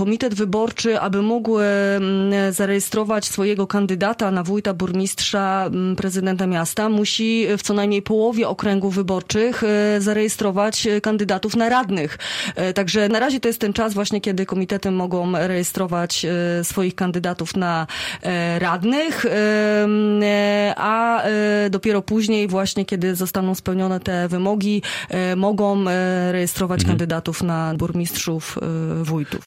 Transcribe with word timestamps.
komitet 0.00 0.34
wyborczy, 0.34 1.00
aby 1.00 1.22
mógł 1.22 1.58
e, 1.58 1.64
zarejestrować 2.50 3.24
swojego 3.24 3.66
kandydata 3.66 4.30
na 4.30 4.42
wójta, 4.42 4.74
burmistrza, 4.74 5.70
prezydenta 5.96 6.46
miasta, 6.46 6.88
musi 6.88 7.46
w 7.58 7.62
co 7.62 7.74
najmniej 7.74 8.02
połowie 8.02 8.48
okręgów 8.48 8.94
wyborczych 8.94 9.62
e, 9.64 10.00
zarejestrować 10.00 10.86
e, 10.86 11.00
kandydatów 11.00 11.56
na 11.56 11.68
radnych. 11.68 12.18
Także 12.74 13.08
na 13.08 13.20
razie 13.20 13.40
to 13.40 13.48
jest 13.48 13.60
ten 13.60 13.72
czas 13.72 13.94
właśnie, 13.94 14.20
kiedy 14.20 14.46
komitety 14.46 14.90
mogą 14.90 15.32
rejestrować 15.32 16.26
swoich 16.62 16.94
kandydatów 16.94 17.56
na 17.56 17.86
radnych, 18.58 19.26
a 20.76 21.22
dopiero 21.70 22.02
później 22.02 22.48
właśnie, 22.48 22.84
kiedy 22.84 23.14
zostaną 23.14 23.54
spełnione 23.54 24.00
te 24.00 24.28
wymogi, 24.28 24.82
mogą 25.36 25.84
rejestrować 26.30 26.80
mhm. 26.80 26.92
kandydatów 26.92 27.42
na 27.42 27.74
burmistrzów, 27.74 28.58
wójtów. 29.02 29.38